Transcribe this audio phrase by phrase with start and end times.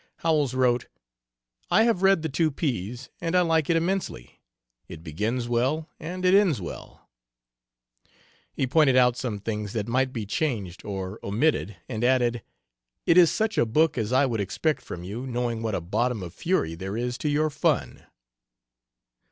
[0.25, 0.87] Howells wrote:
[1.69, 4.41] "I have read the two P's and I like it immensely,
[4.87, 7.07] it begins well and it ends well."
[8.51, 12.41] He pointed out some things that might be changed or omitted, and added:
[13.05, 16.23] "It is such a book as I would expect from you, knowing what a bottom
[16.23, 18.03] of fury there is to your fun."